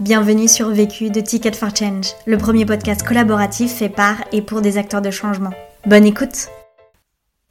Bienvenue 0.00 0.48
sur 0.48 0.70
Vécu 0.70 1.10
de 1.10 1.20
Ticket 1.20 1.52
for 1.52 1.76
Change, 1.76 2.14
le 2.24 2.38
premier 2.38 2.64
podcast 2.64 3.06
collaboratif 3.06 3.70
fait 3.70 3.90
par 3.90 4.16
et 4.32 4.40
pour 4.40 4.62
des 4.62 4.78
acteurs 4.78 5.02
de 5.02 5.10
changement. 5.10 5.50
Bonne 5.84 6.06
écoute 6.06 6.48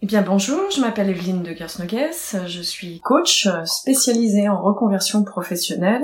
Eh 0.01 0.07
bien 0.07 0.23
bonjour, 0.23 0.59
je 0.75 0.81
m'appelle 0.81 1.11
Evelyne 1.11 1.43
de 1.43 1.53
Gersnogues, 1.53 2.09
je 2.47 2.61
suis 2.63 3.01
coach 3.01 3.47
spécialisée 3.65 4.49
en 4.49 4.63
reconversion 4.63 5.23
professionnelle. 5.23 6.01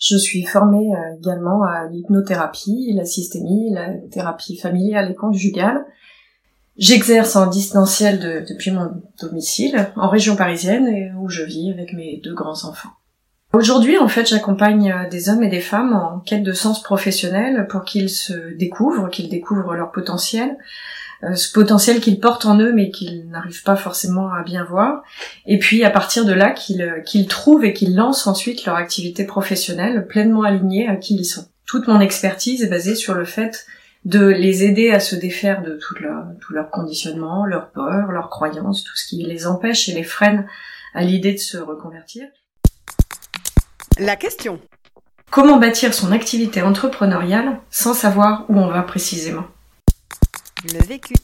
Je 0.00 0.16
suis 0.16 0.42
formée 0.42 0.92
euh, 0.92 1.18
également 1.20 1.62
à 1.62 1.86
l'hypnothérapie, 1.88 2.92
la 2.92 3.04
systémie, 3.04 3.72
la 3.72 3.92
thérapie 4.10 4.56
familiale 4.56 5.12
et 5.12 5.14
conjugale. 5.14 5.86
J'exerce 6.76 7.36
en 7.36 7.46
distanciel 7.46 8.44
depuis 8.48 8.72
mon 8.72 8.90
domicile, 9.20 9.92
en 9.94 10.08
région 10.08 10.34
parisienne, 10.34 11.14
où 11.20 11.28
je 11.28 11.44
vis 11.44 11.70
avec 11.70 11.92
mes 11.92 12.20
deux 12.24 12.34
grands-enfants. 12.34 12.90
Aujourd'hui, 13.56 13.96
en 13.96 14.06
fait, 14.06 14.28
j'accompagne 14.28 14.92
euh, 14.92 15.08
des 15.08 15.30
hommes 15.30 15.42
et 15.42 15.48
des 15.48 15.62
femmes 15.62 15.94
en 15.94 16.18
quête 16.20 16.42
de 16.42 16.52
sens 16.52 16.82
professionnel 16.82 17.66
pour 17.70 17.84
qu'ils 17.84 18.10
se 18.10 18.54
découvrent, 18.54 19.08
qu'ils 19.08 19.30
découvrent 19.30 19.74
leur 19.74 19.92
potentiel, 19.92 20.58
euh, 21.22 21.34
ce 21.36 21.50
potentiel 21.50 22.00
qu'ils 22.00 22.20
portent 22.20 22.44
en 22.44 22.58
eux 22.58 22.74
mais 22.74 22.90
qu'ils 22.90 23.26
n'arrivent 23.30 23.62
pas 23.62 23.76
forcément 23.76 24.30
à 24.30 24.42
bien 24.42 24.62
voir, 24.62 25.02
et 25.46 25.58
puis 25.58 25.84
à 25.84 25.90
partir 25.90 26.26
de 26.26 26.34
là 26.34 26.50
qu'ils 26.50 26.82
euh, 26.82 27.00
qu'ils 27.00 27.28
trouvent 27.28 27.64
et 27.64 27.72
qu'ils 27.72 27.96
lancent 27.96 28.26
ensuite 28.26 28.66
leur 28.66 28.76
activité 28.76 29.24
professionnelle 29.24 30.06
pleinement 30.06 30.42
alignée 30.42 30.86
à 30.86 30.96
qui 30.96 31.14
ils 31.14 31.24
sont. 31.24 31.46
Toute 31.64 31.88
mon 31.88 32.00
expertise 32.00 32.62
est 32.62 32.68
basée 32.68 32.94
sur 32.94 33.14
le 33.14 33.24
fait 33.24 33.64
de 34.04 34.26
les 34.26 34.64
aider 34.64 34.90
à 34.90 35.00
se 35.00 35.16
défaire 35.16 35.62
de 35.62 35.78
tout 35.80 35.94
leur, 36.02 36.26
tout 36.42 36.52
leur 36.52 36.70
conditionnement, 36.70 37.46
leur 37.46 37.70
peur, 37.70 38.12
leurs 38.12 38.28
croyances, 38.28 38.84
tout 38.84 38.96
ce 38.96 39.08
qui 39.08 39.22
les 39.22 39.46
empêche 39.46 39.88
et 39.88 39.94
les 39.94 40.04
freine 40.04 40.46
à 40.92 41.04
l'idée 41.04 41.32
de 41.32 41.38
se 41.38 41.56
reconvertir. 41.56 42.26
La 43.98 44.16
question. 44.16 44.60
Comment 45.30 45.56
bâtir 45.58 45.94
son 45.94 46.12
activité 46.12 46.60
entrepreneuriale 46.60 47.60
sans 47.70 47.94
savoir 47.94 48.44
où 48.48 48.58
on 48.58 48.68
va 48.68 48.82
précisément? 48.82 49.44
Le 50.64 50.84
vécu. 50.84 51.14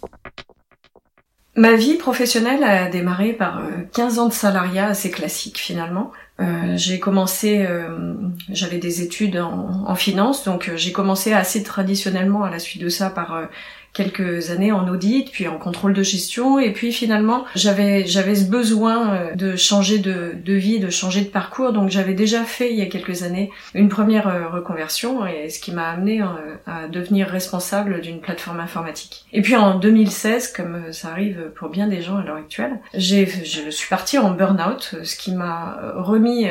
Ma 1.55 1.75
vie 1.75 1.97
professionnelle 1.97 2.65
a 2.65 2.89
démarré 2.89 3.35
par 3.35 3.61
15 3.93 4.19
euh, 4.19 4.23
ans 4.23 4.29
de 4.29 4.33
salariat 4.33 4.87
assez 4.87 5.11
classique 5.11 5.59
finalement. 5.59 6.13
Euh, 6.41 6.75
j'ai 6.77 6.99
commencé, 6.99 7.67
euh, 7.69 8.15
j'avais 8.49 8.79
des 8.79 9.03
études 9.03 9.37
en, 9.37 9.85
en 9.87 9.95
finance, 9.95 10.45
donc 10.45 10.71
j'ai 10.75 10.93
commencé 10.93 11.35
assez 11.35 11.63
traditionnellement 11.63 12.43
à 12.43 12.51
la 12.51 12.59
suite 12.59 12.83
de 12.83 12.89
ça 12.89 13.11
par 13.11 13.49
quelques 13.93 14.51
années 14.51 14.73
en 14.73 14.89
audit, 14.89 15.31
puis 15.31 15.49
en 15.49 15.59
contrôle 15.59 15.93
de 15.93 16.03
gestion, 16.03 16.59
et 16.59 16.73
puis 16.73 16.93
finalement 16.93 17.45
j'avais 17.55 18.07
j'avais 18.07 18.35
ce 18.35 18.45
besoin 18.45 19.15
euh, 19.15 19.35
de 19.35 19.57
changer 19.57 19.99
de, 19.99 20.33
de 20.43 20.53
vie, 20.55 20.81
de 20.81 20.89
changer 20.89 21.21
de 21.21 21.29
parcours, 21.29 21.73
donc 21.73 21.91
j'avais 21.91 22.15
déjà 22.15 22.45
fait 22.45 22.71
il 22.73 22.79
y 22.79 22.83
a 22.83 22.87
quelques 22.87 23.23
années 23.23 23.51
une 23.75 23.89
première 23.89 24.29
euh, 24.29 24.49
reconversion, 24.49 25.27
et 25.27 25.51
ce 25.51 25.61
qui 25.61 25.73
m'a 25.73 25.91
amené 25.91 26.23
euh, 26.23 26.27
à 26.67 26.89
devenir 26.89 27.29
responsable 27.29 28.01
d'une 28.01 28.21
plateforme 28.21 28.61
informatique. 28.61 29.27
Et 29.33 29.43
puis 29.43 29.57
en 29.57 29.79
2016, 29.79 30.53
comme 30.53 30.93
ça 30.93 31.09
arrive 31.09 31.51
pour 31.55 31.69
bien 31.69 31.87
des 31.87 32.01
gens 32.01 32.17
à 32.17 32.23
l'heure 32.23 32.37
actuelle, 32.37 32.81
j'ai 32.95 33.27
je 33.27 33.71
suis 33.71 33.89
partie 33.89 34.19
en 34.19 34.31
burn-out, 34.31 34.97
ce 35.03 35.17
qui 35.17 35.33
m'a 35.33 35.79
remis 35.97 36.47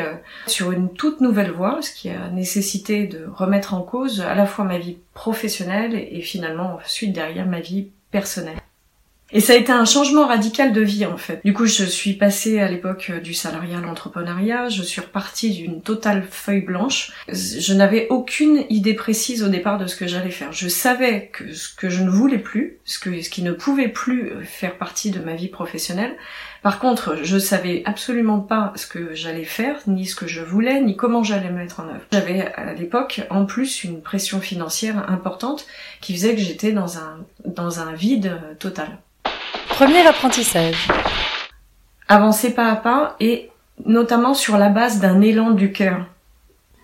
sur 0.48 0.72
une 0.72 0.94
toute 0.94 1.22
nouvelle 1.22 1.52
voie, 1.52 1.80
ce 1.82 1.92
qui 1.94 2.10
a 2.10 2.30
nécessité 2.30 3.08
de 3.08 3.26
remettre 3.34 3.74
en 3.74 3.82
cause 3.82 4.22
à 4.22 4.36
la 4.36 4.46
fois 4.46 4.66
ma 4.66 4.78
vie 4.78 4.98
professionnelle 5.14 5.96
et 5.96 6.22
finalement 6.22 6.80
ensuite 6.84 7.14
derrière 7.14 7.46
ma 7.46 7.60
vie 7.60 7.88
personnelle. 8.12 8.58
Et 9.34 9.40
ça 9.40 9.54
a 9.54 9.56
été 9.56 9.72
un 9.72 9.86
changement 9.86 10.28
radical 10.28 10.74
de 10.74 10.82
vie 10.82 11.06
en 11.06 11.16
fait. 11.16 11.40
Du 11.46 11.54
coup, 11.54 11.66
je 11.66 11.86
suis 11.86 12.14
passée 12.14 12.60
à 12.60 12.68
l'époque 12.68 13.12
du 13.24 13.34
salariat 13.34 13.78
à 13.78 13.82
l'entrepreneuriat, 13.82 14.68
je 14.68 14.84
suis 14.84 15.00
repartie 15.00 15.52
d'une 15.52 15.82
totale 15.82 16.28
feuille 16.30 16.62
blanche. 16.62 17.14
Je 17.30 17.74
n'avais 17.74 18.08
aucune 18.10 18.66
idée 18.70 18.94
précise 18.94 19.42
au 19.44 19.48
départ 19.48 19.78
de 19.78 19.88
ce 19.88 19.96
que 19.96 20.06
j'allais 20.06 20.32
faire. 20.32 20.52
Je 20.52 20.68
savais 20.68 21.30
que 21.32 21.54
ce 21.54 21.74
que 21.74 21.90
je 21.90 22.04
ne 22.04 22.10
voulais 22.10 22.40
plus, 22.40 22.80
ce, 22.84 23.00
que, 23.00 23.22
ce 23.22 23.30
qui 23.30 23.42
ne 23.42 23.54
pouvait 23.54 23.88
plus 23.88 24.34
faire 24.44 24.78
partie 24.78 25.12
de 25.12 25.22
ma 25.22 25.36
vie 25.36 25.48
professionnelle. 25.48 26.18
Par 26.62 26.78
contre, 26.78 27.18
je 27.24 27.40
savais 27.40 27.82
absolument 27.86 28.40
pas 28.40 28.72
ce 28.76 28.86
que 28.86 29.16
j'allais 29.16 29.46
faire, 29.46 29.78
ni 29.88 30.06
ce 30.06 30.16
que 30.16 30.28
je 30.28 30.42
voulais, 30.42 30.80
ni 30.80 30.96
comment 30.96 31.24
j'allais 31.24 31.50
mettre 31.50 31.80
en 31.80 31.88
œuvre. 31.88 32.02
J'avais 32.12 32.54
à 32.54 32.74
l'époque 32.74 33.22
en 33.32 33.46
plus 33.46 33.84
une 33.84 34.02
pression 34.02 34.40
financière 34.40 35.10
importante 35.10 35.66
qui 36.02 36.14
faisait 36.14 36.36
que 36.36 36.42
j'étais 36.42 36.72
dans 36.72 37.00
un, 37.00 37.18
dans 37.46 37.80
un 37.80 37.94
vide 37.94 38.40
total. 38.60 39.00
Premier 39.70 40.06
apprentissage. 40.06 40.88
Avancer 42.08 42.54
pas 42.54 42.70
à 42.70 42.76
pas 42.76 43.16
et 43.20 43.50
notamment 43.86 44.36
sur 44.36 44.58
la 44.58 44.70
base 44.70 45.00
d'un 45.00 45.22
élan 45.22 45.52
du 45.52 45.72
cœur. 45.72 46.06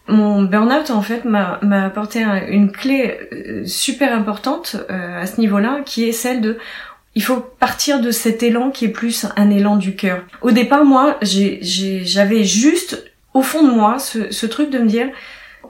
Mon 0.07 0.43
burn-out 0.43 0.89
en 0.89 1.01
fait 1.01 1.25
m'a 1.25 1.59
apporté 1.83 2.23
une 2.23 2.71
clé 2.71 3.19
euh, 3.33 3.65
super 3.65 4.13
importante 4.13 4.77
euh, 4.89 5.21
à 5.21 5.25
ce 5.25 5.41
niveau-là 5.41 5.81
qui 5.85 6.07
est 6.07 6.13
celle 6.13 6.39
de 6.39 6.57
il 7.17 7.23
faut 7.23 7.43
partir 7.59 7.99
de 7.99 8.11
cet 8.11 8.43
élan 8.43 8.69
qui 8.69 8.85
est 8.85 8.89
plus 8.89 9.25
un 9.37 9.49
élan 9.49 9.75
du 9.75 9.95
cœur. 9.95 10.21
Au 10.43 10.51
départ, 10.51 10.85
moi, 10.85 11.17
j'avais 11.23 12.43
juste 12.43 13.11
au 13.33 13.41
fond 13.41 13.63
de 13.63 13.71
moi 13.71 13.97
ce, 13.97 14.31
ce 14.31 14.45
truc 14.45 14.69
de 14.69 14.77
me 14.77 14.85
dire 14.85 15.07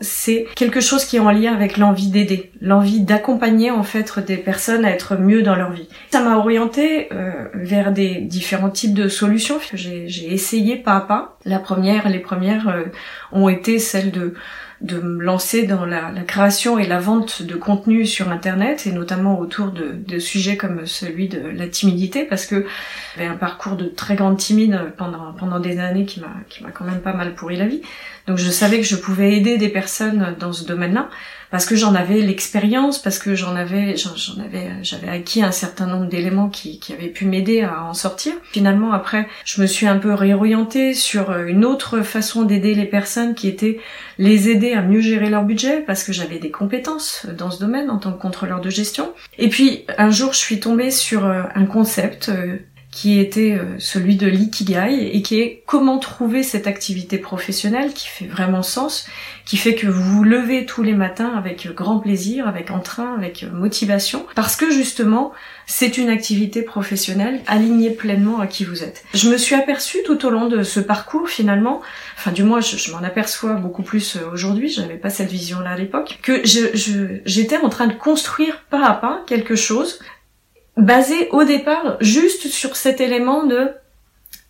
c'est 0.02 0.46
quelque 0.56 0.82
chose 0.82 1.06
qui 1.06 1.16
est 1.16 1.20
en 1.22 1.32
lien 1.32 1.54
avec 1.54 1.78
l'envie 1.78 2.10
d'aider, 2.10 2.52
l'envie 2.60 3.00
d'accompagner 3.00 3.72
en 3.72 3.84
fait 3.84 4.20
des 4.20 4.36
personnes 4.36 4.84
à 4.84 4.92
être 4.92 5.16
mieux 5.16 5.42
dans 5.42 5.56
leur 5.56 5.72
vie. 5.72 5.88
Ça 6.12 6.22
m'a 6.22 6.36
orienté 6.36 7.08
euh, 7.14 7.32
vers 7.54 7.94
des 7.94 8.16
différents 8.16 8.70
types 8.70 8.94
de 8.94 9.08
solutions 9.08 9.58
que 9.58 9.78
j'ai 9.78 10.34
essayé 10.34 10.76
pas 10.76 10.98
à 10.98 11.02
pas. 11.02 11.38
La 11.46 11.60
première, 11.60 12.10
les 12.10 12.20
premières 12.20 12.68
euh, 12.68 12.84
ont 13.32 13.48
été 13.48 13.80
celles 13.80 14.12
de 14.12 14.34
de 14.82 15.00
me 15.00 15.24
lancer 15.24 15.64
dans 15.64 15.86
la, 15.86 16.12
création 16.28 16.78
et 16.78 16.86
la 16.86 17.00
vente 17.00 17.42
de 17.42 17.56
contenu 17.56 18.06
sur 18.06 18.30
internet 18.30 18.86
et 18.86 18.92
notamment 18.92 19.40
autour 19.40 19.72
de, 19.72 20.20
sujets 20.20 20.58
comme 20.58 20.86
celui 20.86 21.30
de 21.30 21.40
la 21.40 21.68
timidité 21.68 22.24
parce 22.24 22.46
que 22.46 22.66
j'avais 23.16 23.28
un 23.28 23.36
parcours 23.36 23.76
de 23.76 23.86
très 23.86 24.16
grande 24.16 24.38
timide 24.38 24.94
pendant 24.98 25.34
pendant 25.34 25.60
des 25.60 25.80
années 25.80 26.06
qui 26.06 26.20
m'a 26.20 26.34
qui 26.50 26.64
m'a 26.64 26.72
quand 26.72 26.86
même 26.86 27.02
pas 27.02 27.14
mal 27.14 27.34
pourri 27.34 27.56
la 27.56 27.68
vie. 27.68 27.82
Donc 28.28 28.38
je 28.38 28.50
savais 28.50 28.78
que 28.78 28.86
je 28.86 28.96
pouvais 28.96 29.38
aider 29.38 29.58
des 29.58 29.70
personnes 29.70 30.36
dans 30.40 30.54
ce 30.54 30.66
domaine-là 30.66 31.10
parce 31.52 31.66
que 31.66 31.76
j'en 31.76 31.96
avais 31.96 32.22
l'expérience, 32.22 33.00
parce 33.00 33.20
que 33.20 33.36
j'en 33.36 33.56
avais, 33.56 33.96
j'en 33.98 34.42
avais, 34.42 34.72
j'avais 34.82 35.10
acquis 35.10 35.44
un 35.44 35.52
certain 35.52 35.88
nombre 35.88 36.08
d'éléments 36.08 36.50
qui, 36.50 36.80
qui 36.80 36.94
avaient 36.94 37.08
pu 37.08 37.26
m'aider 37.26 37.62
à 37.62 37.84
en 37.84 37.94
sortir. 37.94 38.34
Finalement, 38.52 38.92
après, 38.92 39.28
je 39.46 39.62
me 39.62 39.68
suis 39.68 39.88
un 39.88 39.98
peu 39.98 40.14
réorientée 40.14 40.94
sur 40.94 41.32
une 41.38 41.66
autre 41.66 42.02
façon 42.02 42.44
d'aider 42.44 42.74
les 42.74 42.86
personnes 42.86 43.36
qui 43.36 43.48
était 43.48 43.80
les 44.18 44.50
aider 44.50 44.74
à 44.74 44.82
mieux 44.82 45.02
gérer 45.02 45.30
leur 45.30 45.44
budget 45.44 45.82
parce 45.82 46.04
que 46.04 46.14
j'avais 46.14 46.40
des 46.40 46.52
compétences 46.52 47.26
dans 47.38 47.52
ce 47.52 47.60
domaine 47.60 47.90
en 47.90 47.98
tant 47.98 48.12
que 48.12 48.22
contrôleur 48.22 48.62
de 48.62 48.70
gestion. 48.70 49.14
Et 49.38 49.50
puis 49.50 49.86
un 49.98 50.10
jour, 50.10 50.34
je 50.34 50.40
suis 50.40 50.60
tombée 50.60 50.92
sur 50.92 51.26
euh, 51.26 51.44
un 51.56 51.66
concept 51.66 52.30
euh, 52.30 52.58
qui 52.92 53.20
était 53.20 53.52
euh, 53.52 53.78
celui 53.80 54.16
de 54.16 54.28
l'ikigai 54.28 55.12
et 55.14 55.22
qui 55.22 55.40
est 55.40 55.62
comment 55.66 56.00
trouver 56.00 56.42
cette 56.42 56.68
activité 56.68 57.18
professionnelle 57.18 57.94
qui 57.94 58.08
fait 58.08 58.26
vraiment 58.26 58.64
sens, 58.64 59.06
qui 59.46 59.58
fait 59.58 59.76
que 59.76 59.88
vous 59.88 60.02
vous 60.02 60.24
levez 60.24 60.66
tous 60.66 60.84
les 60.84 60.94
matins 60.94 61.34
avec 61.36 61.68
grand 61.76 62.00
plaisir, 62.00 62.48
avec 62.48 62.72
entrain, 62.72 63.14
avec 63.16 63.44
motivation, 63.44 64.26
parce 64.36 64.56
que 64.56 64.72
justement 64.72 65.34
c'est 65.66 65.98
une 65.98 66.10
activité 66.10 66.62
professionnelle 66.62 67.42
alignée 67.46 67.92
pleinement 67.92 68.40
à 68.40 68.48
qui 68.48 68.64
vous 68.64 68.84
êtes. 68.84 69.04
Je 69.14 69.30
me 69.30 69.38
suis 69.38 69.56
aperçue 69.56 70.00
tout 70.06 70.26
au 70.26 70.30
long 70.30 70.48
de 70.48 70.64
ce 70.64 70.80
parcours 70.80 71.28
finalement, 71.28 71.82
enfin 72.18 72.32
du 72.32 72.44
moins 72.44 72.62
je, 72.62 72.92
m'en 72.92 73.04
aperçois 73.04 73.54
beaucoup 73.54 73.84
plus 73.84 74.16
euh, 74.16 74.32
aujourd'hui, 74.32 74.70
j'avais 74.70 74.98
pas 74.98 75.10
cette 75.10 75.30
vision-là 75.30 75.72
à 75.72 75.78
l'époque, 75.78 76.20
que 76.24 76.46
je, 76.48 77.20
j'étais 77.26 77.58
en 77.58 77.70
train 77.70 77.88
de 77.88 77.94
construire 77.94 78.64
pas 78.70 78.86
à 78.86 78.94
pas 78.94 79.24
quelque 79.28 79.56
chose 79.56 80.00
basé 80.78 81.30
au 81.32 81.44
départ 81.44 81.98
juste 82.02 82.48
sur 82.48 82.76
cet 82.76 83.02
élément 83.02 83.44
de 83.44 83.72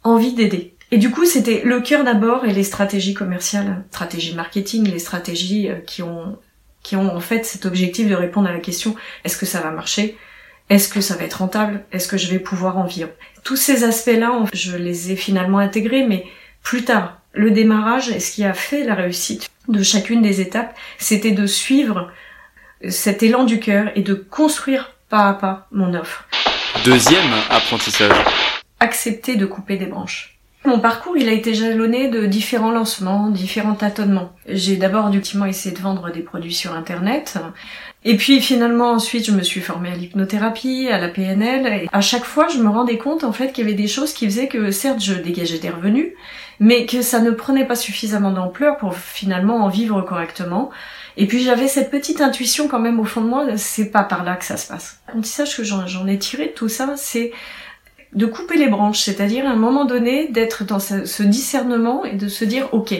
envie 0.03 0.33
d'aider. 0.33 0.73
Et 0.91 0.97
du 0.97 1.09
coup, 1.09 1.25
c'était 1.25 1.61
le 1.65 1.81
cœur 1.81 2.03
d'abord 2.03 2.45
et 2.45 2.53
les 2.53 2.63
stratégies 2.63 3.13
commerciales, 3.13 3.83
stratégies 3.91 4.35
marketing, 4.35 4.89
les 4.89 4.99
stratégies 4.99 5.69
euh, 5.69 5.75
qui 5.85 6.01
ont 6.03 6.37
qui 6.83 6.95
ont 6.95 7.13
en 7.13 7.19
fait 7.19 7.43
cet 7.43 7.65
objectif 7.65 8.07
de 8.07 8.15
répondre 8.15 8.47
à 8.47 8.53
la 8.53 8.59
question 8.59 8.95
est-ce 9.25 9.37
que 9.37 9.45
ça 9.45 9.59
va 9.59 9.71
marcher? 9.71 10.15
Est-ce 10.69 10.89
que 10.89 11.01
ça 11.01 11.15
va 11.15 11.23
être 11.23 11.39
rentable? 11.39 11.83
Est-ce 11.91 12.07
que 12.07 12.17
je 12.17 12.29
vais 12.29 12.39
pouvoir 12.39 12.77
en 12.77 12.85
vivre? 12.85 13.09
Tous 13.43 13.55
ces 13.55 13.83
aspects-là, 13.83 14.45
je 14.53 14.77
les 14.77 15.11
ai 15.11 15.15
finalement 15.15 15.59
intégrés, 15.59 16.05
mais 16.05 16.25
plus 16.61 16.83
tard, 16.83 17.21
le 17.33 17.51
démarrage 17.51 18.09
et 18.09 18.19
ce 18.19 18.31
qui 18.31 18.43
a 18.43 18.53
fait 18.53 18.83
la 18.83 18.95
réussite 18.95 19.49
de 19.67 19.83
chacune 19.83 20.21
des 20.21 20.39
étapes, 20.39 20.75
c'était 20.97 21.31
de 21.31 21.45
suivre 21.45 22.11
cet 22.89 23.23
élan 23.23 23.43
du 23.43 23.59
cœur 23.59 23.91
et 23.95 24.01
de 24.01 24.13
construire 24.13 24.96
pas 25.09 25.29
à 25.29 25.33
pas 25.33 25.67
mon 25.71 25.93
offre. 25.93 26.25
Deuxième 26.83 27.31
apprentissage. 27.49 28.15
Accepter 28.79 29.35
de 29.35 29.45
couper 29.45 29.77
des 29.77 29.85
branches. 29.85 30.37
Mon 30.65 30.79
parcours, 30.79 31.15
il 31.15 31.29
a 31.29 31.31
été 31.31 31.53
jalonné 31.53 32.09
de 32.09 32.25
différents 32.25 32.71
lancements, 32.71 33.29
différents 33.29 33.75
tâtonnements. 33.75 34.33
J'ai 34.47 34.75
d'abord 34.75 35.09
ultimement 35.13 35.45
essayé 35.45 35.73
de 35.73 35.81
vendre 35.81 36.11
des 36.11 36.19
produits 36.19 36.53
sur 36.53 36.73
internet. 36.73 37.39
Et 38.03 38.17
puis 38.17 38.41
finalement 38.41 38.91
ensuite 38.91 39.25
je 39.25 39.31
me 39.31 39.43
suis 39.43 39.61
formée 39.61 39.89
à 39.89 39.95
l'hypnothérapie, 39.95 40.87
à 40.91 40.97
la 40.97 41.07
PNL 41.07 41.67
et 41.67 41.89
à 41.91 42.01
chaque 42.01 42.25
fois 42.25 42.47
je 42.47 42.59
me 42.59 42.69
rendais 42.69 42.97
compte 42.97 43.23
en 43.23 43.31
fait 43.31 43.51
qu'il 43.51 43.65
y 43.65 43.67
avait 43.67 43.75
des 43.75 43.87
choses 43.87 44.13
qui 44.13 44.25
faisaient 44.25 44.47
que 44.47 44.71
certes 44.71 45.01
je 45.01 45.13
dégageais 45.13 45.57
des 45.57 45.69
revenus, 45.69 46.13
mais 46.59 46.85
que 46.85 47.01
ça 47.01 47.19
ne 47.19 47.31
prenait 47.31 47.65
pas 47.65 47.75
suffisamment 47.75 48.31
d'ampleur 48.31 48.77
pour 48.77 48.95
finalement 48.95 49.63
en 49.63 49.69
vivre 49.69 50.01
correctement. 50.01 50.69
Et 51.17 51.25
puis 51.25 51.43
j'avais 51.43 51.67
cette 51.67 51.89
petite 51.89 52.21
intuition 52.21 52.67
quand 52.67 52.79
même 52.79 52.99
au 52.99 53.03
fond 53.03 53.21
de 53.21 53.27
moi, 53.27 53.57
c'est 53.57 53.89
pas 53.91 54.03
par 54.03 54.23
là 54.23 54.35
que 54.35 54.45
ça 54.45 54.55
se 54.55 54.67
passe. 54.67 54.99
L'apprentissage 55.07 55.57
que 55.57 55.63
j'en 55.63 56.07
ai 56.07 56.19
tiré 56.19 56.53
tout 56.55 56.69
ça, 56.69 56.93
c'est 56.95 57.31
de 58.13 58.25
couper 58.25 58.57
les 58.57 58.67
branches, 58.67 58.99
c'est-à-dire 58.99 59.45
à 59.47 59.49
un 59.49 59.55
moment 59.55 59.85
donné 59.85 60.27
d'être 60.29 60.63
dans 60.63 60.79
ce, 60.79 61.23
discernement 61.23 62.05
et 62.05 62.15
de 62.15 62.27
se 62.27 62.45
dire 62.45 62.69
ok, 62.71 62.93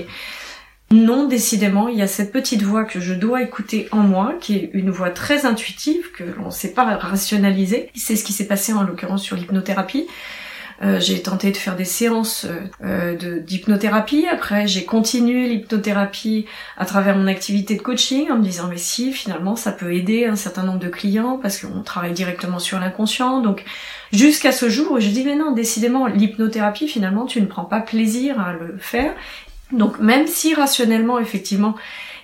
non, 0.89 1.27
décidément, 1.27 1.89
il 1.89 1.97
y 1.97 2.01
a 2.01 2.07
cette 2.07 2.31
petite 2.31 2.63
voix 2.63 2.85
que 2.85 2.99
je 2.99 3.13
dois 3.13 3.43
écouter 3.43 3.87
en 3.91 3.97
moi, 3.97 4.35
qui 4.39 4.55
est 4.55 4.69
une 4.73 4.89
voix 4.89 5.09
très 5.09 5.45
intuitive, 5.45 6.11
que 6.11 6.23
l'on 6.23 6.45
ne 6.45 6.51
sait 6.51 6.71
pas 6.71 6.85
rationaliser. 6.95 7.91
C'est 7.93 8.15
ce 8.15 8.23
qui 8.23 8.31
s'est 8.31 8.47
passé 8.47 8.73
en 8.73 8.83
l'occurrence 8.83 9.21
sur 9.21 9.35
l'hypnothérapie. 9.35 10.07
Euh, 10.83 10.99
j'ai 10.99 11.21
tenté 11.23 11.51
de 11.51 11.57
faire 11.57 11.75
des 11.75 11.85
séances 11.85 12.45
euh, 12.83 13.39
d'hypnothérapie. 13.39 14.27
Après, 14.31 14.67
j'ai 14.67 14.85
continué 14.85 15.47
l'hypnothérapie 15.47 16.45
à 16.77 16.85
travers 16.85 17.17
mon 17.17 17.27
activité 17.27 17.75
de 17.75 17.81
coaching 17.81 18.29
en 18.29 18.37
me 18.37 18.43
disant 18.43 18.67
mais 18.67 18.77
si 18.77 19.11
finalement 19.11 19.55
ça 19.55 19.71
peut 19.71 19.93
aider 19.93 20.25
un 20.25 20.35
certain 20.35 20.63
nombre 20.63 20.79
de 20.79 20.89
clients 20.89 21.39
parce 21.41 21.59
qu'on 21.59 21.81
travaille 21.81 22.13
directement 22.13 22.59
sur 22.59 22.79
l'inconscient. 22.79 23.41
Donc 23.41 23.63
jusqu'à 24.13 24.51
ce 24.51 24.69
jour 24.69 24.91
où 24.91 24.99
je 24.99 25.09
dis 25.09 25.23
mais 25.23 25.35
non, 25.35 25.51
décidément 25.51 26.05
l'hypnothérapie 26.05 26.87
finalement 26.87 27.25
tu 27.25 27.41
ne 27.41 27.47
prends 27.47 27.65
pas 27.65 27.81
plaisir 27.81 28.39
à 28.39 28.53
le 28.53 28.77
faire. 28.77 29.13
Donc 29.71 29.99
même 29.99 30.27
si 30.27 30.53
rationnellement 30.53 31.19
effectivement 31.19 31.75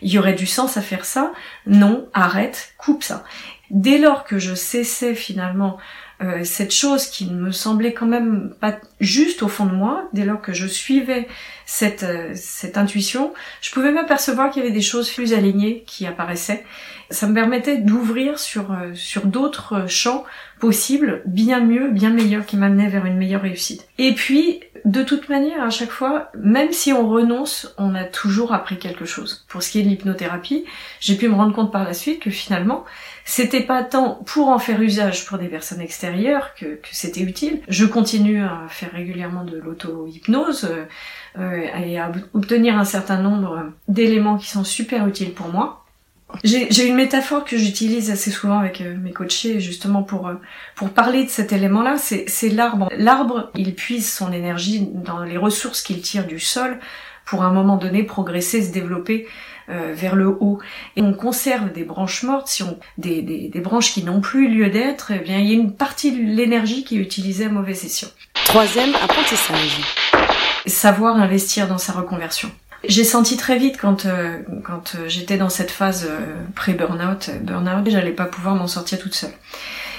il 0.04 0.12
y 0.12 0.20
aurait 0.20 0.34
du 0.34 0.46
sens 0.46 0.78
à 0.78 0.82
faire 0.82 1.06
ça, 1.06 1.32
non, 1.66 2.08
arrête, 2.14 2.74
coupe 2.78 3.04
ça. 3.04 3.24
Dès 3.72 3.98
lors 3.98 4.26
que 4.26 4.38
je 4.38 4.54
cessais 4.54 5.16
finalement 5.16 5.78
euh, 6.22 6.44
cette 6.44 6.74
chose 6.74 7.08
qui 7.08 7.26
me 7.26 7.52
semblait 7.52 7.94
quand 7.94 8.06
même 8.06 8.54
pas 8.60 8.78
juste 9.00 9.44
au 9.44 9.48
fond 9.48 9.66
de 9.66 9.74
moi, 9.74 10.08
dès 10.14 10.26
lors 10.26 10.42
que 10.42 10.54
je 10.54 10.68
suivais 10.68 11.28
cette, 11.66 12.04
euh, 12.04 12.32
cette 12.36 12.78
intuition, 12.78 13.34
je 13.62 13.72
pouvais 13.72 13.92
m'apercevoir 13.92 14.52
qu'il 14.52 14.62
y 14.62 14.66
avait 14.66 14.74
des 14.74 14.82
choses 14.82 15.10
plus 15.10 15.34
alignées 15.34 15.84
qui 15.88 16.06
apparaissaient. 16.06 16.64
Ça 17.10 17.28
me 17.28 17.34
permettait 17.34 17.78
d'ouvrir 17.78 18.40
sur, 18.40 18.72
euh, 18.72 18.94
sur 18.94 19.26
d'autres 19.26 19.90
champs 19.90 20.24
possibles, 20.60 21.22
bien 21.26 21.60
mieux, 21.60 21.90
bien 21.90 22.12
meilleurs, 22.12 22.46
qui 22.46 22.58
m'amenaient 22.58 22.90
vers 22.90 23.06
une 23.06 23.18
meilleure 23.18 23.42
réussite. 23.42 23.88
Et 23.98 24.14
puis, 24.14 24.62
de 24.86 25.02
toute 25.02 25.30
manière, 25.30 25.64
à 25.64 25.70
chaque 25.70 25.92
fois, 25.92 26.30
même 26.38 26.74
si 26.74 26.92
on 26.92 27.08
renonce, 27.08 27.74
on 27.78 27.96
a 27.96 28.04
toujours 28.04 28.54
appris 28.54 28.78
quelque 28.78 29.06
chose. 29.06 29.46
Pour 29.48 29.64
ce 29.64 29.72
qui 29.72 29.80
est 29.80 29.84
de 29.84 29.88
l'hypnothérapie, 29.88 30.66
j'ai 31.00 31.16
pu 31.16 31.30
me 31.30 31.36
rendre 31.36 31.54
compte 31.54 31.72
par 31.72 31.86
la 31.86 31.94
suite 31.94 32.22
que 32.22 32.30
finalement, 32.30 32.84
c'était 33.24 33.64
pas 33.64 33.84
tant 33.84 34.16
pour 34.26 34.50
en 34.50 34.60
faire 34.60 34.82
usage 34.82 35.26
pour 35.26 35.38
des 35.38 35.48
personnes 35.48 35.80
extérieures 35.80 36.54
que, 36.56 36.80
c'était 36.92 37.22
utile. 37.22 37.62
Je 37.70 37.86
continue 37.86 38.44
à 38.44 38.66
faire 38.68 38.92
régulièrement 38.92 39.46
de 39.46 39.58
l'auto-hypnose 39.58 40.66
euh, 40.66 40.86
euh 41.40 41.62
et 41.86 41.98
à 41.98 42.12
obtenir 42.34 42.78
un 42.78 42.84
certain 42.84 43.22
nombre 43.22 43.72
d'éléments 43.88 44.38
qui 44.38 44.50
sont 44.50 44.66
super 44.66 45.08
utiles 45.08 45.34
pour 45.34 45.48
moi. 45.48 45.83
J'ai 46.44 46.88
une 46.88 46.96
métaphore 46.96 47.46
que 47.46 47.58
j'utilise 47.58 48.12
assez 48.12 48.32
souvent 48.32 48.60
avec 48.60 48.82
euh, 48.82 48.96
mes 48.98 49.12
coachés 49.12 49.60
justement 49.60 50.04
pour 50.04 50.28
euh, 50.28 50.36
pour 50.76 50.90
parler 50.90 51.24
de 51.24 51.30
cet 51.30 51.52
élément-là, 51.52 51.98
c'est 51.98 52.50
l'arbre. 52.50 52.90
L'arbre, 52.98 53.52
il 53.56 53.76
puise 53.76 54.12
son 54.12 54.32
énergie 54.32 54.88
dans 54.92 55.24
les 55.24 55.38
ressources 55.38 55.82
qu'il 55.82 56.02
tire 56.02 56.26
du 56.26 56.40
sol 56.40 56.80
pour 57.26 57.44
à 57.44 57.48
un 57.48 57.54
moment 57.54 57.78
donné 57.78 58.04
progresser, 58.04 58.62
se 58.62 58.72
développer 58.72 59.28
euh, 59.70 59.94
vers 59.96 60.16
le 60.16 60.28
haut. 60.28 60.60
Et 60.98 61.02
on 61.02 61.14
conserve 61.14 61.72
des 61.72 61.84
branches 61.84 62.24
mortes, 62.24 62.48
si 62.48 62.64
on 62.64 62.78
des, 62.98 63.22
des, 63.22 63.48
des 63.48 63.60
branches 63.62 63.94
qui 63.94 64.04
n'ont 64.04 64.20
plus 64.20 64.50
lieu 64.50 64.70
d'être, 64.70 65.12
eh 65.12 65.20
bien 65.20 65.40
il 65.40 65.48
y 65.48 65.52
a 65.52 65.56
une 65.56 65.74
partie 65.74 66.12
de 66.12 66.22
l'énergie 66.22 66.84
qui 66.84 66.98
est 66.98 67.02
utilisée 67.02 67.46
à 67.46 67.50
mauvais 67.50 67.72
escient. 67.72 68.10
Troisième 68.46 68.94
apprentissage. 68.96 69.80
Savoir 70.66 71.16
investir 71.16 71.68
dans 71.68 71.78
sa 71.78 71.94
reconversion. 71.94 72.52
J'ai 72.86 73.04
senti 73.04 73.38
très 73.38 73.58
vite 73.58 73.78
quand 73.80 74.06
euh, 74.06 74.40
quand 74.64 74.96
euh, 74.96 75.08
j'étais 75.08 75.38
dans 75.38 75.50
cette 75.50 75.72
phase 75.72 76.10
pré-burnout, 76.56 77.30
burnout, 77.42 77.90
j'allais 77.90 78.12
pas 78.12 78.26
pouvoir 78.26 78.56
m'en 78.56 78.68
sortir 78.68 79.00
toute 79.00 79.16
seule. 79.16 79.34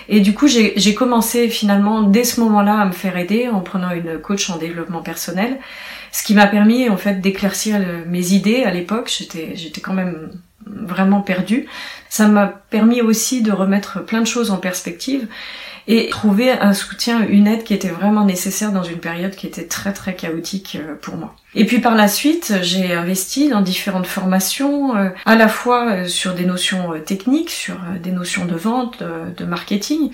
Et 0.08 0.20
du 0.20 0.34
coup, 0.34 0.46
j'ai 0.46 0.94
commencé 0.94 1.48
finalement 1.48 2.02
dès 2.02 2.24
ce 2.24 2.38
moment-là 2.40 2.78
à 2.78 2.84
me 2.84 2.92
faire 2.92 3.16
aider 3.16 3.48
en 3.48 3.60
prenant 3.60 3.90
une 3.90 4.18
coach 4.18 4.50
en 4.50 4.58
développement 4.58 5.00
personnel 5.00 5.58
ce 6.12 6.22
qui 6.22 6.34
m'a 6.34 6.46
permis 6.46 6.88
en 6.90 6.98
fait 6.98 7.20
d'éclaircir 7.20 7.80
mes 8.06 8.32
idées 8.32 8.64
à 8.64 8.70
l'époque. 8.70 9.12
J'étais 9.18 9.56
j'étais 9.56 9.80
quand 9.80 9.94
même 9.94 10.30
vraiment 10.66 11.20
perdue. 11.20 11.66
Ça 12.08 12.28
m'a 12.28 12.46
permis 12.46 13.02
aussi 13.02 13.42
de 13.42 13.52
remettre 13.52 14.04
plein 14.04 14.20
de 14.20 14.26
choses 14.26 14.50
en 14.50 14.56
perspective 14.56 15.26
et 15.86 16.08
trouver 16.08 16.50
un 16.50 16.72
soutien, 16.72 17.26
une 17.28 17.46
aide 17.46 17.62
qui 17.62 17.74
était 17.74 17.88
vraiment 17.88 18.24
nécessaire 18.24 18.72
dans 18.72 18.82
une 18.82 18.98
période 18.98 19.34
qui 19.34 19.46
était 19.46 19.66
très 19.66 19.92
très 19.92 20.14
chaotique 20.14 20.78
euh, 20.80 20.94
pour 21.00 21.16
moi. 21.16 21.34
Et 21.54 21.66
puis 21.66 21.78
par 21.78 21.94
la 21.94 22.08
suite, 22.08 22.54
j'ai 22.62 22.94
investi 22.94 23.48
dans 23.48 23.60
différentes 23.60 24.06
formations, 24.06 24.96
euh, 24.96 25.10
à 25.26 25.36
la 25.36 25.46
fois 25.46 25.90
euh, 25.90 26.06
sur 26.06 26.34
des 26.34 26.46
notions 26.46 26.94
techniques, 27.04 27.50
sur 27.50 27.76
des 28.02 28.12
notions 28.12 28.46
de 28.46 28.54
vente, 28.54 29.02
de 29.02 29.44
marketing, 29.44 30.10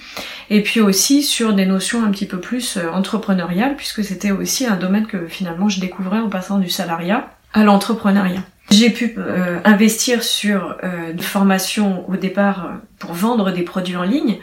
et 0.51 0.63
puis 0.63 0.81
aussi 0.81 1.23
sur 1.23 1.53
des 1.53 1.67
notions 1.67 2.05
un 2.05 2.11
petit 2.11 2.27
peu 2.27 2.41
plus 2.41 2.79
entrepreneuriales, 2.93 3.77
puisque 3.77 4.03
c'était 4.03 4.33
aussi 4.33 4.67
un 4.67 4.77
domaine 4.77 5.07
que 5.07 5.29
finalement 5.29 5.69
je 5.69 5.81
découvrais 5.81 6.19
en 6.19 6.29
passant 6.29 6.59
du 6.59 6.69
salariat 6.69 7.31
à 7.53 7.63
l'entrepreneuriat. 7.63 8.43
J'ai 8.71 8.91
pu 8.91 9.17
investir 9.65 10.23
sur 10.23 10.77
une 10.83 11.21
formation 11.21 12.09
au 12.09 12.17
départ 12.17 12.73
pour 12.99 13.13
vendre 13.13 13.53
des 13.53 13.63
produits 13.63 13.97
en 13.97 14.05
ligne, 14.05 14.39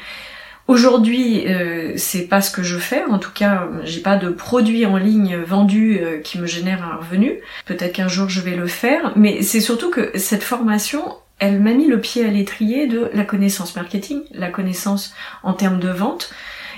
Aujourd'hui, 0.67 1.47
euh, 1.47 1.93
c'est 1.95 2.27
pas 2.27 2.41
ce 2.41 2.51
que 2.51 2.61
je 2.61 2.77
fais. 2.77 3.03
En 3.05 3.19
tout 3.19 3.31
cas, 3.33 3.69
j'ai 3.83 4.01
pas 4.01 4.17
de 4.17 4.29
produit 4.29 4.85
en 4.85 4.97
ligne 4.97 5.37
vendu 5.37 5.99
euh, 6.01 6.19
qui 6.19 6.39
me 6.39 6.45
génère 6.45 6.83
un 6.83 6.97
revenu. 6.97 7.39
Peut-être 7.65 7.93
qu'un 7.93 8.09
jour 8.09 8.27
je 8.27 8.41
vais 8.41 8.55
le 8.55 8.67
faire, 8.67 9.13
mais 9.15 9.43
c'est 9.43 9.61
surtout 9.61 9.89
que 9.89 10.11
cette 10.15 10.43
formation, 10.43 11.15
elle 11.39 11.61
m'a 11.61 11.73
mis 11.73 11.87
le 11.87 12.01
pied 12.01 12.25
à 12.25 12.27
l'étrier 12.27 12.87
de 12.87 13.09
la 13.13 13.23
connaissance 13.23 13.77
marketing, 13.77 14.23
la 14.31 14.49
connaissance 14.49 15.13
en 15.41 15.53
termes 15.53 15.79
de 15.79 15.89
vente, 15.89 16.33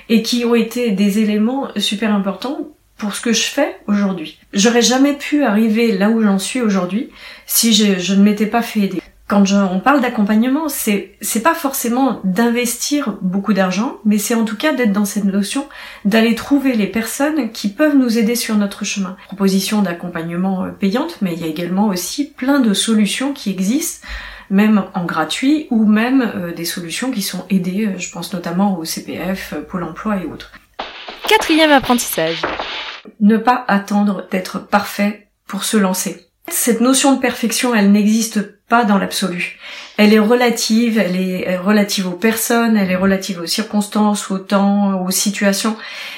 et 0.07 0.21
qui 0.21 0.45
ont 0.45 0.55
été 0.55 0.91
des 0.91 1.17
éléments 1.17 1.69
super 1.75 2.13
importants 2.13 2.67
pour 2.99 3.15
ce 3.15 3.21
que 3.21 3.33
je 3.33 3.43
fais 3.43 3.77
aujourd'hui. 3.87 4.37
J'aurais 4.53 4.83
jamais 4.83 5.13
pu 5.13 5.43
arriver 5.43 5.97
là 5.97 6.09
où 6.09 6.21
j'en 6.21 6.37
suis 6.37 6.61
aujourd'hui 6.61 7.09
si 7.47 7.73
je, 7.73 8.13
ne 8.13 8.21
m'étais 8.21 8.45
pas 8.45 8.61
fait 8.61 8.81
aider 8.81 9.01
quand 9.29 9.43
on 9.51 9.79
parle 9.79 10.01
d'accompagnement, 10.01 10.69
c'est 10.69 11.11
c'est 11.21 11.43
pas 11.43 11.53
forcément 11.53 12.19
d'investir 12.23 13.15
beaucoup 13.21 13.53
d'argent, 13.53 13.97
mais 14.03 14.17
c'est 14.17 14.33
en 14.33 14.43
tout 14.43 14.57
cas 14.57 14.73
d'être 14.73 14.91
dans 14.91 15.05
cette 15.05 15.25
notion 15.25 15.67
d'aller 16.03 16.33
trouver 16.33 16.73
les 16.73 16.87
personnes 16.87 17.51
qui 17.51 17.69
peuvent 17.69 17.95
nous 17.95 18.17
aider 18.17 18.35
sur 18.35 18.55
notre 18.55 18.85
chemin. 18.85 19.15
Proposition 19.27 19.83
d'accompagnement 19.83 20.65
euh, 20.65 20.69
payante, 20.69 21.17
mais 21.21 21.33
il 21.33 21.41
y 21.41 21.43
a 21.43 21.47
également 21.47 21.89
aussi 21.89 22.31
plein 22.31 22.59
de 22.59 22.73
solutions 22.73 23.31
qui 23.31 23.51
existent 23.51 24.05
même 24.49 24.85
en 24.95 25.06
gratuit 25.06 25.68
ou 25.69 25.85
même 25.85 26.31
euh, 26.35 26.51
des 26.51 26.65
solutions 26.65 27.11
qui 27.11 27.21
sont 27.21 27.45
aidées, 27.51 27.85
euh, 27.85 27.99
je 27.99 28.09
pense 28.11 28.33
notamment 28.33 28.79
au 28.79 28.83
CPF, 28.83 29.53
Pôle 29.69 29.83
emploi 29.83 30.18
et 30.18 30.25
autres. 30.25 30.51
Quatrième 31.27 31.71
apprentissage. 31.71 32.41
Ne 33.19 33.37
pas 33.37 33.66
attendre 33.68 34.28
d'être 34.31 34.59
parfait 34.59 35.30
pour 35.47 35.63
se 35.63 35.78
lancer. 35.78 36.30
Cette 36.47 36.81
notion 36.81 37.13
de 37.16 37.19
perfection, 37.19 37.75
elle 37.75 37.92
n'existe 37.92 38.59
pas 38.68 38.83
dans 38.83 38.97
l'absolu. 38.97 39.57
Elle 39.97 40.13
est 40.13 40.19
relative, 40.19 40.97
elle 40.97 41.16
est 41.16 41.57
relative 41.57 42.07
aux 42.07 42.16
personnes, 42.16 42.78
elle 42.78 42.92
est 42.92 42.95
relative 42.95 43.42
aux 43.42 43.45
circonstances, 43.45 44.31
au 44.31 44.37
temps, 44.37 45.04
aux 45.04 45.11
situations. 45.11 45.75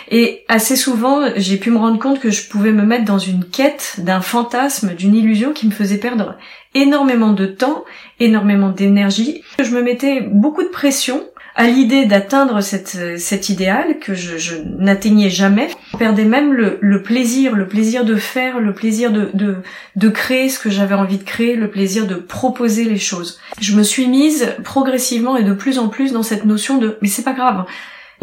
Et 0.09 0.43
assez 0.47 0.75
souvent, 0.75 1.21
j'ai 1.35 1.57
pu 1.57 1.71
me 1.71 1.77
rendre 1.77 1.99
compte 1.99 2.19
que 2.19 2.29
je 2.29 2.47
pouvais 2.47 2.71
me 2.71 2.83
mettre 2.83 3.05
dans 3.05 3.19
une 3.19 3.45
quête 3.45 3.95
d'un 3.97 4.21
fantasme, 4.21 4.93
d'une 4.95 5.15
illusion 5.15 5.53
qui 5.53 5.65
me 5.65 5.71
faisait 5.71 5.97
perdre 5.97 6.37
énormément 6.75 7.31
de 7.31 7.45
temps, 7.45 7.83
énormément 8.19 8.69
d'énergie. 8.69 9.43
Je 9.59 9.71
me 9.71 9.81
mettais 9.81 10.21
beaucoup 10.21 10.63
de 10.63 10.69
pression 10.69 11.23
à 11.55 11.67
l'idée 11.67 12.05
d'atteindre 12.05 12.61
cet 12.61 13.49
idéal 13.49 13.99
que 13.99 14.13
je, 14.13 14.37
je 14.37 14.55
n'atteignais 14.77 15.29
jamais, 15.29 15.69
je 15.91 15.97
perdais 15.97 16.25
même 16.25 16.53
le, 16.53 17.03
plaisir, 17.03 17.55
le 17.55 17.67
plaisir 17.67 18.05
de 18.05 18.15
faire, 18.15 18.59
le 18.59 18.73
plaisir 18.73 19.11
de, 19.11 19.29
de, 19.33 19.57
de 19.95 20.09
créer 20.09 20.49
ce 20.49 20.59
que 20.59 20.69
j'avais 20.69 20.95
envie 20.95 21.17
de 21.17 21.23
créer, 21.23 21.55
le 21.55 21.69
plaisir 21.69 22.07
de 22.07 22.15
proposer 22.15 22.85
les 22.85 22.97
choses. 22.97 23.39
Je 23.59 23.75
me 23.75 23.83
suis 23.83 24.07
mise 24.07 24.55
progressivement 24.63 25.37
et 25.37 25.43
de 25.43 25.53
plus 25.53 25.79
en 25.79 25.89
plus 25.89 26.13
dans 26.13 26.23
cette 26.23 26.45
notion 26.45 26.77
de 26.77 26.97
mais 27.01 27.07
c'est 27.07 27.23
pas 27.23 27.33
grave, 27.33 27.65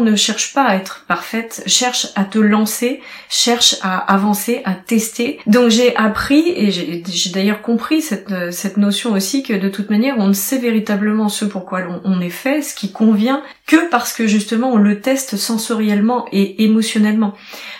ne 0.03 0.15
cherche 0.15 0.53
pas 0.53 0.63
à 0.63 0.75
être 0.75 1.05
parfaite, 1.07 1.63
cherche 1.65 2.07
à 2.15 2.23
te 2.23 2.39
lancer, 2.39 3.01
cherche 3.29 3.75
à 3.81 3.97
avancer, 3.97 4.61
à 4.65 4.73
tester. 4.73 5.39
Donc 5.45 5.69
j'ai 5.69 5.95
appris 5.95 6.53
et 6.55 6.71
j'ai 6.71 7.29
d'ailleurs 7.31 7.61
compris 7.61 8.01
cette, 8.01 8.51
cette 8.51 8.77
notion 8.77 9.11
aussi 9.11 9.43
que 9.43 9.53
de 9.53 9.69
toute 9.69 9.89
manière 9.89 10.15
on 10.17 10.27
ne 10.27 10.33
sait 10.33 10.57
véritablement 10.57 11.29
ce 11.29 11.45
pourquoi 11.45 11.81
on, 12.03 12.21
est 12.21 12.29
fait, 12.29 12.61
ce 12.61 12.75
qui 12.75 12.91
convient, 12.91 13.43
que 13.67 13.89
parce 13.89 14.13
que 14.13 14.25
justement 14.27 14.71
on 14.71 14.77
le 14.77 15.01
teste 15.01 15.35
sensoriellement 15.35 16.25
et 16.31 16.63
émotionnellement. 16.63 17.33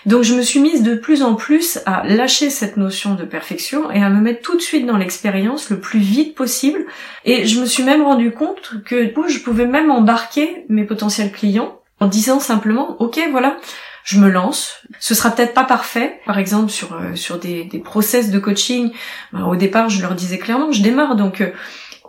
Donc 0.05 0.23
je 0.23 0.33
me 0.33 0.41
suis 0.41 0.59
mise 0.59 0.83
de 0.83 0.95
plus 0.95 1.23
en 1.23 1.35
plus 1.35 1.79
à 1.85 2.03
lâcher 2.05 2.49
cette 2.49 2.77
notion 2.77 3.15
de 3.15 3.23
perfection 3.23 3.91
et 3.91 4.03
à 4.03 4.09
me 4.09 4.21
mettre 4.21 4.41
tout 4.41 4.55
de 4.55 4.61
suite 4.61 4.85
dans 4.85 4.97
l'expérience 4.97 5.69
le 5.69 5.79
plus 5.79 5.99
vite 5.99 6.35
possible. 6.35 6.85
Et 7.25 7.45
je 7.45 7.59
me 7.59 7.65
suis 7.65 7.83
même 7.83 8.01
rendu 8.01 8.31
compte 8.31 8.83
que 8.85 9.11
je 9.27 9.39
pouvais 9.39 9.65
même 9.65 9.91
embarquer 9.91 10.65
mes 10.69 10.83
potentiels 10.83 11.31
clients 11.31 11.78
en 12.00 12.08
disant 12.08 12.39
simplement, 12.39 12.96
ok, 13.00 13.20
voilà, 13.32 13.58
je 14.03 14.20
me 14.20 14.29
lance. 14.29 14.74
Ce 15.00 15.13
sera 15.13 15.32
peut-être 15.32 15.53
pas 15.53 15.63
parfait. 15.63 16.20
Par 16.25 16.39
exemple, 16.39 16.70
sur 16.70 16.94
euh, 16.94 17.15
sur 17.15 17.39
des, 17.39 17.65
des 17.65 17.79
process 17.79 18.32
de 18.32 18.39
coaching, 18.39 18.91
ben, 19.34 19.44
au 19.46 19.56
départ, 19.56 19.89
je 19.89 20.01
leur 20.01 20.15
disais 20.15 20.38
clairement, 20.38 20.72
je 20.72 20.82
démarre, 20.82 21.15
donc 21.15 21.41
euh, 21.41 21.51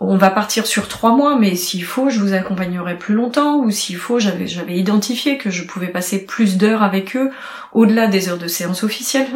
on 0.03 0.17
va 0.17 0.31
partir 0.31 0.65
sur 0.65 0.87
trois 0.87 1.15
mois, 1.15 1.37
mais 1.37 1.55
s'il 1.55 1.83
faut, 1.83 2.09
je 2.09 2.19
vous 2.19 2.33
accompagnerai 2.33 2.97
plus 2.97 3.13
longtemps, 3.13 3.59
ou 3.59 3.69
s'il 3.69 3.97
faut, 3.97 4.17
j'avais 4.17 4.47
j'avais 4.47 4.75
identifié 4.75 5.37
que 5.37 5.51
je 5.51 5.63
pouvais 5.63 5.89
passer 5.89 6.25
plus 6.25 6.57
d'heures 6.57 6.81
avec 6.81 7.15
eux, 7.15 7.29
au-delà 7.71 8.07
des 8.07 8.27
heures 8.27 8.39
de 8.39 8.47
séance 8.47 8.83
officielle. 8.83 9.27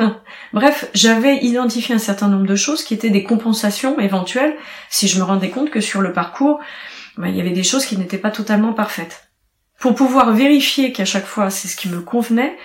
Bref, 0.54 0.90
j'avais 0.96 1.38
identifié 1.38 1.94
un 1.94 2.00
certain 2.00 2.30
nombre 2.30 2.48
de 2.48 2.56
choses 2.56 2.84
qui 2.84 2.96
étaient 2.96 3.12
des 3.12 3.24
compensations 3.24 4.00
éventuelles, 4.00 4.56
si 4.90 5.08
je 5.08 5.20
me 5.20 5.24
rendais 5.24 5.52
compte 5.52 5.70
que 5.70 5.82
sur 5.82 6.02
le 6.02 6.14
parcours, 6.14 6.60
ben, 7.18 7.28
il 7.28 7.36
y 7.36 7.42
avait 7.42 7.52
des 7.52 7.64
choses 7.64 7.86
qui 7.86 7.96
n'étaient 7.96 8.18
pas 8.18 8.32
totalement 8.32 8.74
parfaites. 8.74 9.25
Pour 9.80 9.96
pouvoir 9.96 10.34
vérifier 10.34 10.92
qu'à 10.92 11.06
chaque 11.06 11.26
fois 11.26 11.50
c'est 11.50 11.68
ce 11.68 11.76
qui 11.76 11.90
me 11.90 12.02
convenait, 12.02 12.58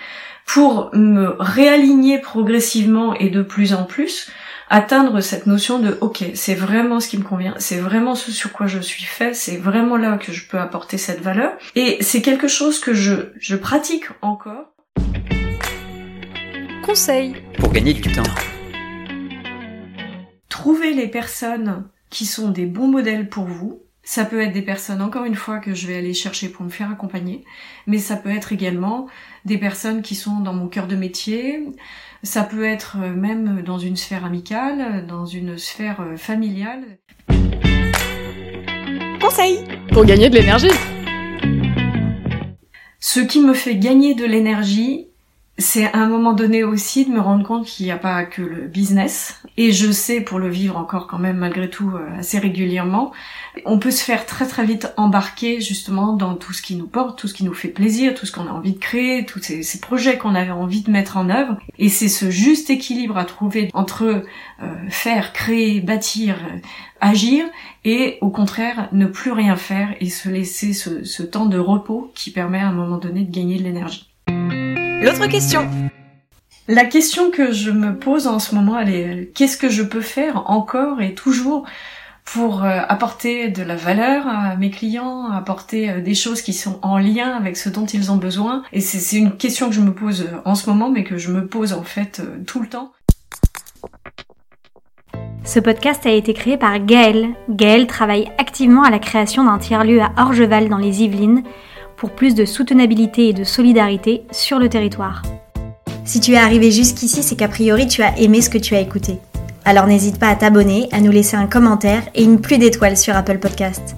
pour 0.45 0.89
me 0.93 1.35
réaligner 1.39 2.19
progressivement 2.19 3.13
et 3.15 3.29
de 3.29 3.41
plus 3.41 3.73
en 3.73 3.83
plus, 3.83 4.31
atteindre 4.69 5.19
cette 5.19 5.47
notion 5.47 5.79
de 5.79 5.97
ok, 5.99 6.23
c'est 6.33 6.55
vraiment 6.55 6.99
ce 6.99 7.09
qui 7.09 7.17
me 7.17 7.23
convient, 7.23 7.55
c'est 7.57 7.77
vraiment 7.77 8.15
ce 8.15 8.31
sur 8.31 8.53
quoi 8.53 8.67
je 8.67 8.79
suis 8.79 9.03
fait, 9.03 9.33
c'est 9.33 9.57
vraiment 9.57 9.97
là 9.97 10.17
que 10.17 10.31
je 10.31 10.47
peux 10.47 10.59
apporter 10.59 10.97
cette 10.97 11.21
valeur. 11.21 11.53
Et 11.75 11.97
c'est 12.01 12.21
quelque 12.21 12.47
chose 12.47 12.79
que 12.79 12.93
je, 12.93 13.31
je 13.37 13.55
pratique 13.57 14.05
encore. 14.21 14.73
Conseil 16.85 17.35
Pour 17.57 17.71
gagner 17.71 17.93
du 17.93 18.01
temps. 18.01 18.23
Trouver 20.47 20.93
les 20.93 21.07
personnes 21.07 21.89
qui 22.09 22.25
sont 22.25 22.49
des 22.49 22.65
bons 22.65 22.87
modèles 22.87 23.27
pour 23.29 23.45
vous. 23.45 23.83
Ça 24.13 24.25
peut 24.25 24.41
être 24.41 24.51
des 24.51 24.61
personnes, 24.61 25.01
encore 25.01 25.23
une 25.23 25.35
fois, 25.35 25.59
que 25.59 25.73
je 25.73 25.87
vais 25.87 25.95
aller 25.95 26.13
chercher 26.13 26.49
pour 26.49 26.65
me 26.65 26.69
faire 26.69 26.91
accompagner, 26.91 27.45
mais 27.87 27.97
ça 27.97 28.17
peut 28.17 28.29
être 28.29 28.51
également 28.51 29.07
des 29.45 29.57
personnes 29.57 30.01
qui 30.01 30.15
sont 30.15 30.41
dans 30.41 30.51
mon 30.51 30.67
cœur 30.67 30.87
de 30.87 30.97
métier, 30.97 31.63
ça 32.21 32.43
peut 32.43 32.65
être 32.65 32.97
euh, 33.01 33.13
même 33.13 33.61
dans 33.61 33.79
une 33.79 33.95
sphère 33.95 34.25
amicale, 34.25 35.07
dans 35.07 35.25
une 35.25 35.57
sphère 35.57 36.01
euh, 36.01 36.17
familiale. 36.17 36.99
Conseil. 39.21 39.63
Pour 39.93 40.03
gagner 40.03 40.29
de 40.29 40.35
l'énergie. 40.35 40.67
Ce 42.99 43.21
qui 43.21 43.39
me 43.39 43.53
fait 43.53 43.77
gagner 43.77 44.13
de 44.13 44.25
l'énergie, 44.25 45.07
c'est 45.61 45.93
un 45.93 46.07
moment 46.07 46.33
donné 46.33 46.63
aussi 46.63 47.05
de 47.05 47.11
me 47.11 47.19
rendre 47.19 47.45
compte 47.45 47.65
qu'il 47.65 47.85
n'y 47.85 47.91
a 47.91 47.97
pas 47.97 48.23
que 48.23 48.41
le 48.41 48.67
business. 48.67 49.41
Et 49.57 49.71
je 49.71 49.91
sais, 49.91 50.21
pour 50.21 50.39
le 50.39 50.49
vivre 50.49 50.77
encore 50.77 51.07
quand 51.07 51.19
même 51.19 51.37
malgré 51.37 51.69
tout 51.69 51.91
euh, 51.91 52.19
assez 52.19 52.39
régulièrement, 52.39 53.11
on 53.65 53.79
peut 53.79 53.91
se 53.91 54.03
faire 54.03 54.25
très 54.25 54.45
très 54.47 54.65
vite 54.65 54.93
embarquer 54.97 55.61
justement 55.61 56.13
dans 56.13 56.35
tout 56.35 56.53
ce 56.53 56.61
qui 56.61 56.75
nous 56.75 56.87
porte, 56.87 57.19
tout 57.19 57.27
ce 57.27 57.33
qui 57.33 57.43
nous 57.43 57.53
fait 57.53 57.67
plaisir, 57.67 58.13
tout 58.13 58.25
ce 58.25 58.31
qu'on 58.31 58.47
a 58.47 58.51
envie 58.51 58.73
de 58.73 58.79
créer, 58.79 59.25
tous 59.25 59.41
ces, 59.41 59.63
ces 59.63 59.79
projets 59.79 60.17
qu'on 60.17 60.35
avait 60.35 60.51
envie 60.51 60.81
de 60.81 60.91
mettre 60.91 61.17
en 61.17 61.29
œuvre. 61.29 61.57
Et 61.77 61.89
c'est 61.89 62.09
ce 62.09 62.29
juste 62.29 62.69
équilibre 62.69 63.17
à 63.17 63.25
trouver 63.25 63.69
entre 63.73 64.03
euh, 64.03 64.67
faire, 64.89 65.33
créer, 65.33 65.81
bâtir, 65.81 66.35
euh, 66.35 66.57
agir 67.01 67.45
et 67.83 68.17
au 68.21 68.29
contraire 68.29 68.89
ne 68.91 69.05
plus 69.05 69.31
rien 69.31 69.55
faire 69.55 69.95
et 69.99 70.09
se 70.09 70.29
laisser 70.29 70.73
ce, 70.73 71.03
ce 71.03 71.23
temps 71.23 71.45
de 71.45 71.57
repos 71.57 72.11
qui 72.15 72.31
permet 72.31 72.59
à 72.59 72.67
un 72.67 72.73
moment 72.73 72.97
donné 72.97 73.23
de 73.23 73.31
gagner 73.31 73.57
de 73.57 73.63
l'énergie. 73.63 74.07
L'autre 75.01 75.27
question 75.27 75.67
La 76.67 76.85
question 76.85 77.31
que 77.31 77.51
je 77.51 77.71
me 77.71 77.97
pose 77.97 78.27
en 78.27 78.37
ce 78.37 78.53
moment, 78.53 78.77
elle 78.77 78.93
est 78.93 79.31
qu'est-ce 79.33 79.57
que 79.57 79.67
je 79.67 79.81
peux 79.81 80.01
faire 80.01 80.47
encore 80.47 81.01
et 81.01 81.15
toujours 81.15 81.65
pour 82.23 82.63
euh, 82.63 82.81
apporter 82.87 83.49
de 83.49 83.63
la 83.63 83.75
valeur 83.75 84.27
à 84.27 84.55
mes 84.57 84.69
clients, 84.69 85.31
apporter 85.31 85.89
euh, 85.89 86.01
des 86.01 86.13
choses 86.13 86.43
qui 86.43 86.53
sont 86.53 86.77
en 86.83 86.99
lien 86.99 87.35
avec 87.35 87.57
ce 87.57 87.69
dont 87.69 87.87
ils 87.87 88.11
ont 88.11 88.17
besoin? 88.17 88.61
Et 88.73 88.79
c'est 88.79 89.17
une 89.17 89.37
question 89.37 89.69
que 89.69 89.75
je 89.75 89.81
me 89.81 89.91
pose 89.91 90.21
euh, 90.21 90.37
en 90.45 90.53
ce 90.53 90.69
moment, 90.69 90.91
mais 90.91 91.03
que 91.03 91.17
je 91.17 91.31
me 91.31 91.47
pose 91.47 91.73
en 91.73 91.81
fait 91.81 92.21
tout 92.45 92.61
le 92.61 92.67
temps. 92.67 92.91
Ce 95.43 95.59
podcast 95.59 96.05
a 96.05 96.11
été 96.11 96.35
créé 96.35 96.57
par 96.57 96.77
Gaël. 96.79 97.29
Gaël 97.49 97.87
travaille 97.87 98.31
activement 98.37 98.83
à 98.83 98.91
la 98.91 98.99
création 98.99 99.43
d'un 99.45 99.57
tiers-lieu 99.57 99.99
à 99.99 100.11
Orgeval 100.17 100.69
dans 100.69 100.77
les 100.77 101.01
Yvelines 101.01 101.41
pour 102.01 102.09
plus 102.09 102.33
de 102.33 102.45
soutenabilité 102.45 103.29
et 103.29 103.33
de 103.33 103.43
solidarité 103.43 104.23
sur 104.31 104.57
le 104.57 104.69
territoire. 104.69 105.21
Si 106.03 106.19
tu 106.19 106.31
es 106.31 106.37
arrivé 106.37 106.71
jusqu'ici, 106.71 107.21
c'est 107.21 107.35
qu'a 107.35 107.47
priori 107.47 107.85
tu 107.85 108.01
as 108.01 108.17
aimé 108.17 108.41
ce 108.41 108.49
que 108.49 108.57
tu 108.57 108.73
as 108.73 108.79
écouté. 108.79 109.19
Alors 109.65 109.85
n'hésite 109.85 110.17
pas 110.17 110.29
à 110.29 110.35
t'abonner, 110.35 110.89
à 110.91 110.99
nous 110.99 111.11
laisser 111.11 111.37
un 111.37 111.45
commentaire 111.45 112.01
et 112.15 112.23
une 112.23 112.41
pluie 112.41 112.57
d'étoiles 112.57 112.97
sur 112.97 113.15
Apple 113.15 113.37
Podcast. 113.37 113.95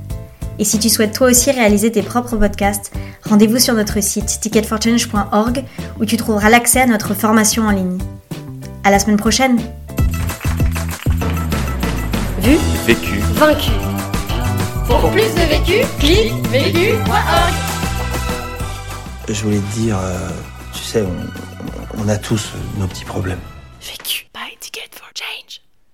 Et 0.60 0.66
si 0.66 0.80
tu 0.80 0.90
souhaites 0.90 1.14
toi 1.14 1.30
aussi 1.30 1.50
réaliser 1.50 1.94
tes 1.94 2.02
propres 2.02 2.36
podcasts, 2.36 2.92
rendez-vous 3.24 3.60
sur 3.60 3.74
notre 3.74 4.04
site 4.04 4.38
ticketforchange.org 4.42 5.64
où 5.98 6.04
tu 6.04 6.18
trouveras 6.18 6.50
l'accès 6.50 6.82
à 6.82 6.88
notre 6.88 7.14
formation 7.14 7.64
en 7.64 7.72
ligne. 7.72 8.00
À 8.84 8.92
la 8.92 9.00
semaine 9.00 9.16
prochaine! 9.16 9.62
Vu 12.42 12.58
Vécu. 12.86 13.20
Vaincu 13.36 13.72
Pour 14.88 15.10
plus 15.10 15.22
de 15.22 15.48
vécu, 15.50 15.88
clique 16.00 16.34
vécu.org 16.52 17.73
Je 19.27 19.44
voulais 19.44 19.60
te 19.60 19.74
dire, 19.75 19.98
euh, 19.98 20.30
tu 20.74 20.84
sais, 20.84 21.01
on, 21.01 22.03
on 22.03 22.10
a 22.10 22.18
tous 22.18 22.51
nos 22.77 22.88
petits 22.88 23.06
problèmes. 23.06 23.39